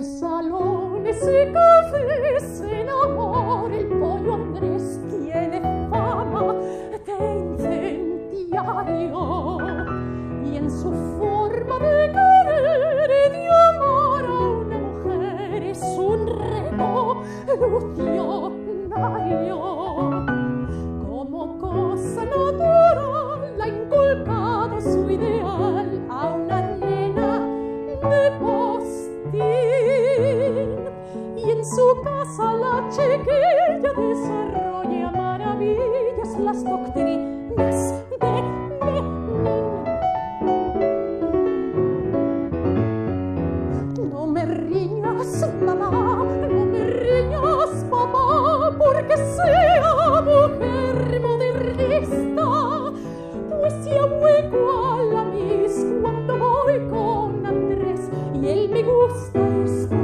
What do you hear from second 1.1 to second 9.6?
y cafés se enamora el pollo Andrés tiene fama de incendiario.